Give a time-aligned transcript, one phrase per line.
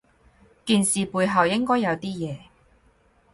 [0.65, 2.39] 件事背後應該有啲嘢